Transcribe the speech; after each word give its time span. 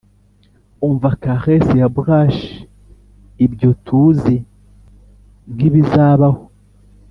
umva 0.87 1.09
caresses 1.23 1.67
ya 1.79 1.87
brush 1.95 2.41
ibyo 3.45 3.69
tuzi 3.85 4.35
nkibizabaho. 5.53 6.41